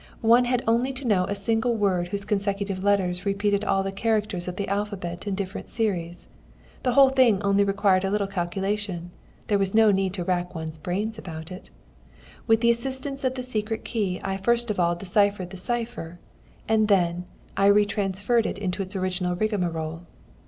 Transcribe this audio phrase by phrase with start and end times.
[0.25, 4.47] One had only to know a single word whose consecutive letters repeat all the characters
[4.47, 6.27] of the alphabet in different series.
[6.81, 9.11] The whole thing only required a little calculation;
[9.45, 11.69] there was no need to rack one's brains about it.
[12.47, 16.17] With the assistance of the secret key I first of all deciphered the cipher,
[16.67, 17.25] and then
[17.55, 20.01] I retransferred it into its original rigmarole."